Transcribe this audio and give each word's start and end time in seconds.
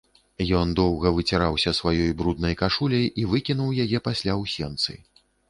Ён 0.59 0.69
доўга 0.79 1.11
выціраўся 1.17 1.73
сваёй 1.79 2.13
бруднай 2.23 2.57
кашуляй 2.63 3.05
і 3.25 3.27
выкінуў 3.35 3.69
яе 3.85 4.03
пасля 4.09 4.33
ў 4.41 4.43
сенцы. 4.57 4.99